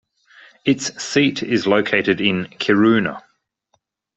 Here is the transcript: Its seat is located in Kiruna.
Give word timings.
Its 0.65 0.99
seat 0.99 1.43
is 1.43 1.67
located 1.67 2.19
in 2.19 2.45
Kiruna. 2.59 3.21